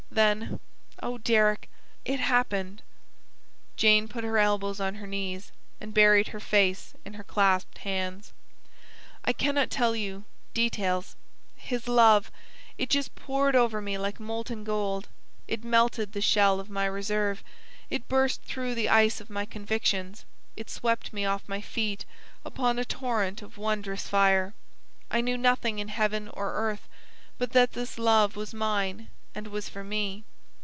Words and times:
Then 0.13 0.59
oh, 1.01 1.19
Deryck! 1.19 1.69
It 2.03 2.19
happened." 2.19 2.81
Jane 3.77 4.09
put 4.09 4.25
her 4.25 4.37
elbows 4.37 4.81
on 4.81 4.95
her 4.95 5.07
knees, 5.07 5.53
and 5.79 5.93
buried 5.93 6.27
her 6.27 6.39
face 6.41 6.93
in 7.05 7.13
her 7.13 7.23
clasped 7.23 7.77
hands. 7.77 8.33
"I 9.23 9.31
cannot 9.31 9.69
tell 9.69 9.95
you 9.95 10.25
details. 10.53 11.15
His 11.55 11.87
love 11.87 12.29
it 12.77 12.89
just 12.89 13.15
poured 13.15 13.55
over 13.55 13.81
me 13.81 13.97
like 13.97 14.19
molten 14.19 14.65
gold. 14.65 15.07
It 15.47 15.63
melted 15.63 16.11
the 16.11 16.19
shell 16.19 16.59
of 16.59 16.69
my 16.69 16.85
reserve; 16.87 17.41
it 17.89 18.09
burst 18.09 18.41
through 18.43 18.75
the 18.75 18.89
ice 18.89 19.21
of 19.21 19.29
my 19.29 19.45
convictions; 19.45 20.25
it 20.57 20.69
swept 20.69 21.13
me 21.13 21.23
off 21.23 21.47
my 21.47 21.61
feet 21.61 22.03
upon 22.43 22.77
a 22.77 22.83
torrent 22.83 23.41
of 23.41 23.57
wondrous 23.57 24.09
fire. 24.09 24.53
I 25.09 25.21
knew 25.21 25.37
nothing 25.37 25.79
in 25.79 25.87
heaven 25.87 26.27
or 26.33 26.51
earth 26.55 26.89
but 27.37 27.53
that 27.53 27.71
this 27.71 27.97
love 27.97 28.35
was 28.35 28.53
mine, 28.53 29.07
and 29.33 29.47
was 29.47 29.69
for 29.69 29.81
me. 29.81 30.25